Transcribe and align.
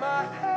my 0.00 0.49